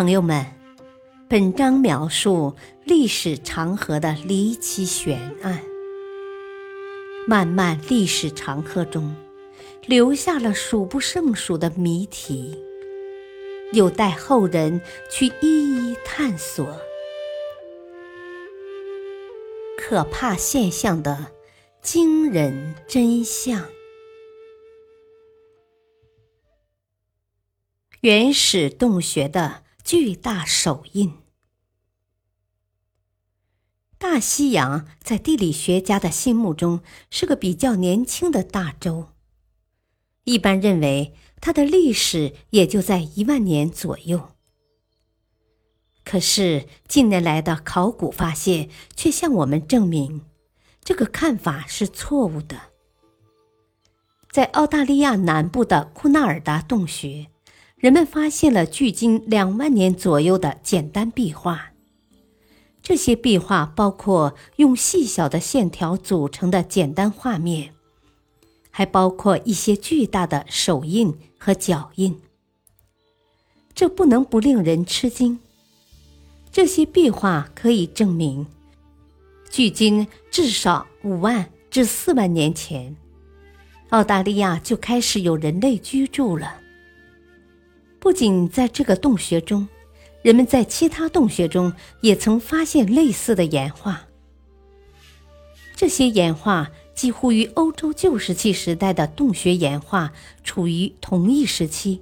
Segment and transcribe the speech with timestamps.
[0.00, 0.46] 朋友们，
[1.28, 5.62] 本章描述历史长河的离奇悬案。
[7.28, 9.14] 漫漫历史长河中，
[9.84, 12.58] 留下了数不胜数的谜题，
[13.74, 16.80] 有待后人去一一探索。
[19.76, 21.26] 可怕现象的
[21.82, 23.66] 惊人真相。
[28.00, 31.14] 原始洞穴的巨大手印。
[33.98, 39.08] 大西洋在地理学家的心目中是个比较年轻的大洲，
[40.24, 44.30] 一般认为它的历史也就在一万年左右。
[46.02, 50.22] 可是近年来的考古发现却向我们证明，
[50.82, 52.70] 这个看法是错误的。
[54.30, 57.30] 在澳大利亚南部的库纳尔达洞穴。
[57.80, 61.72] 人们发现了距今两万年左右的简单壁画，
[62.82, 67.72] 这些壁画包括用细小的线条组成的简单画面，
[68.70, 72.20] 还包括一些巨大的手印和脚印。
[73.74, 75.38] 这不能不令人吃惊。
[76.52, 78.46] 这些壁画可以证明，
[79.48, 82.94] 距今至少五万至四万年前，
[83.88, 86.60] 澳大利亚就开始有人类居住了。
[88.00, 89.68] 不仅在这个洞穴中，
[90.22, 94.06] 人们在其他洞穴中也曾发现类似的岩画。
[95.76, 100.12] 这些岩画几乎与欧洲旧石器时代的洞穴岩画
[100.42, 102.00] 处于同一时期，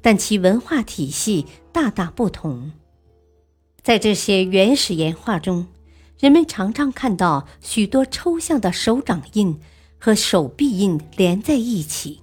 [0.00, 2.70] 但其文化体系大大不同。
[3.82, 5.66] 在这些原始岩画中，
[6.20, 9.58] 人们常常看到许多抽象的手掌印
[9.98, 12.20] 和手臂印连在一起。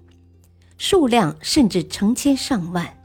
[0.78, 2.98] 数量甚至成千上万。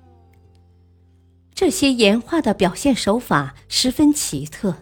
[1.55, 4.75] 这些岩画的表现手法十分奇特，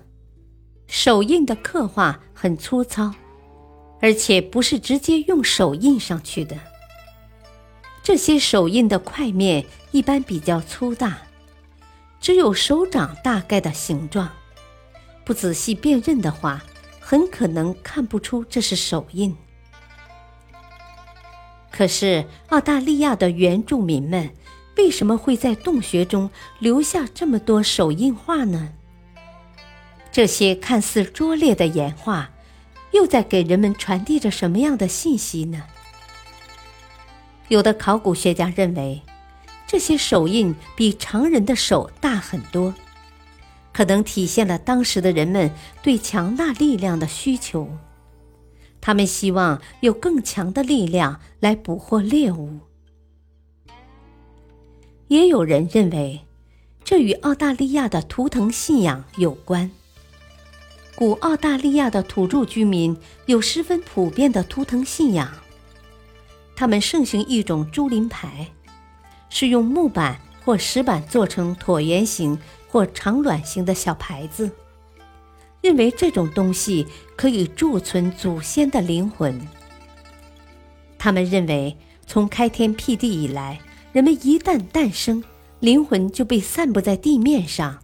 [0.86, 3.12] 手印的刻画很粗糙，
[4.00, 6.56] 而且不是直接用手印上去的。
[8.02, 11.18] 这些手印的块面一般比较粗大，
[12.20, 14.30] 只有手掌大概的形状。
[15.24, 16.62] 不仔细辨认的话，
[17.00, 19.36] 很可能看不出这是手印。
[21.78, 24.30] 可是，澳大利亚的原住民们
[24.76, 26.28] 为什么会在洞穴中
[26.58, 28.70] 留下这么多手印画呢？
[30.10, 32.30] 这些看似拙劣的岩画，
[32.90, 35.62] 又在给人们传递着什么样的信息呢？
[37.46, 39.00] 有的考古学家认为，
[39.64, 42.74] 这些手印比常人的手大很多，
[43.72, 45.48] 可能体现了当时的人们
[45.80, 47.70] 对强大力量的需求。
[48.88, 52.58] 他们希望有更强的力量来捕获猎物。
[55.08, 56.22] 也有人认为，
[56.82, 59.70] 这与澳大利亚的图腾信仰有关。
[60.94, 62.96] 古澳大利亚的土著居民
[63.26, 65.30] 有十分普遍的图腾信仰，
[66.56, 68.50] 他们盛行一种猪林牌，
[69.28, 74.50] 是用木板或石板做成椭圆形或长卵形的小牌子。
[75.60, 76.86] 认为这种东西
[77.16, 79.40] 可以贮存祖先的灵魂。
[80.98, 81.76] 他们认为，
[82.06, 83.60] 从开天辟地以来，
[83.92, 85.22] 人们一旦诞生，
[85.60, 87.78] 灵魂就被散布在地面上。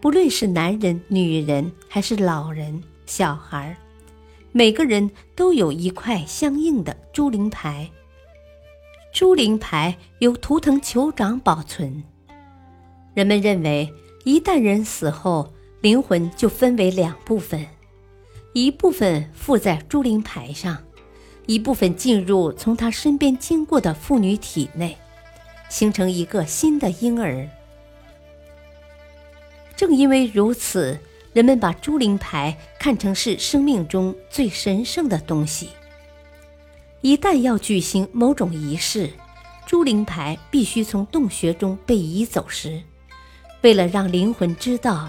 [0.00, 3.76] 不论是男人、女人，还是老人、小孩，
[4.52, 7.90] 每个人都有一块相应的猪灵牌。
[9.12, 12.04] 猪灵牌由图腾酋长保存。
[13.14, 13.92] 人们认为，
[14.24, 15.52] 一旦人死后，
[15.86, 17.64] 灵魂就分为两部分，
[18.52, 20.76] 一部分附在朱灵牌上，
[21.46, 24.98] 一部分进入从他身边经过的妇女体内，
[25.68, 27.48] 形成一个新的婴儿。
[29.76, 30.98] 正因为如此，
[31.32, 35.68] 人们把朱灵牌看成是生命中最神圣的东西。
[37.00, 39.08] 一旦要举行某种仪式，
[39.64, 42.82] 朱灵牌必须从洞穴中被移走时，
[43.60, 45.08] 为了让灵魂知道。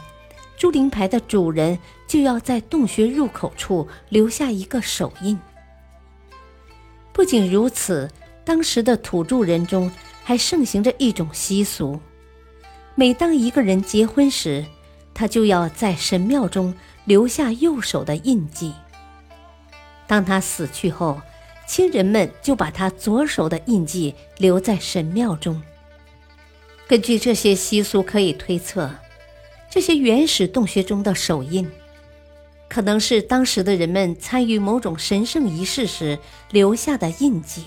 [0.58, 1.78] 朱灵牌的主人
[2.08, 5.38] 就要在洞穴入口处留下一个手印。
[7.14, 8.10] 不仅如此，
[8.44, 9.92] 当时的土著人中
[10.24, 12.00] 还盛行着一种习俗：
[12.96, 14.66] 每当一个人结婚时，
[15.14, 16.74] 他就要在神庙中
[17.06, 18.74] 留下右手的印记。
[20.08, 21.22] 当他死去后，
[21.68, 25.62] 亲人们就把他左手的印记留在神庙中。
[26.88, 28.90] 根据这些习俗，可以推测。
[29.70, 31.70] 这些原始洞穴中的手印，
[32.70, 36.18] 可能是当时的人们参与某种神圣仪式时
[36.52, 37.66] 留下的印记。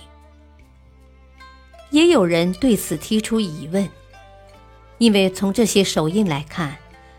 [1.91, 3.88] 也有人对此提出疑问：
[4.99, 6.76] 因为从这些手印来看，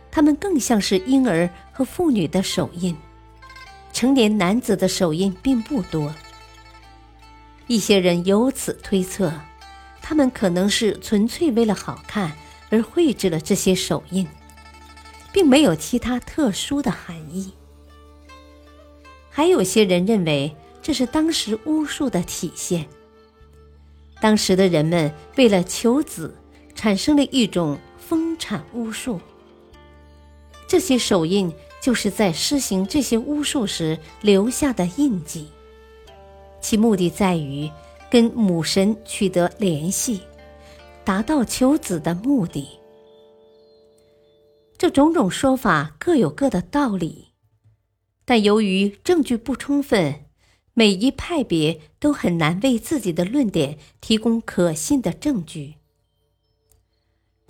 [0.10, 2.96] 他们更像是婴儿和妇女的手印，
[3.94, 6.14] 成年男子的手印并不多。
[7.68, 9.32] 一些人由此推测，
[10.02, 12.32] 他们可能是纯粹为了好看
[12.70, 14.28] 而绘制了这些手印，
[15.32, 17.54] 并没有其他特殊的含义。
[19.30, 22.86] 还有些人认为这是当时巫术的体现。
[24.20, 26.36] 当时的人们为了求子，
[26.76, 29.20] 产生了一种丰产巫术。
[30.68, 31.52] 这些手印
[31.82, 35.50] 就是在施行这些巫术时留下的印记，
[36.62, 37.70] 其目的在于
[38.10, 40.22] 跟母神取得联系，
[41.04, 42.81] 达到求子的目的。
[44.82, 47.34] 这种种说法各有各的道理，
[48.26, 50.26] 但由于证据不充分。
[50.74, 55.76] 每一派别都很难为自己的论点提供可信的证据，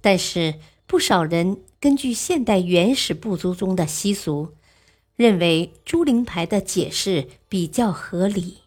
[0.01, 0.55] 但是
[0.85, 4.55] 不少人根据现代原始部族中的习俗，
[5.15, 8.57] 认为朱灵牌的解释比较合理。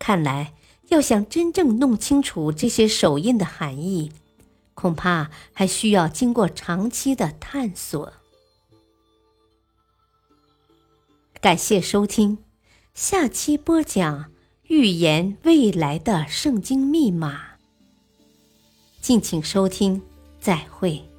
[0.00, 0.54] 看来，
[0.88, 4.10] 要想真正弄清楚这些手印的含义，
[4.76, 8.12] 恐怕还需要经过长期的探索。
[11.40, 12.38] 感谢收听，
[12.94, 14.30] 下期播讲
[14.64, 17.56] 预言未来的圣经密码。
[19.00, 20.02] 敬请收听，
[20.38, 21.15] 再会。